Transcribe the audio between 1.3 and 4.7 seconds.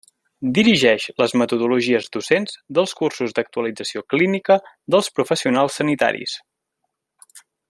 metodologies docents dels cursos d'actualització clínica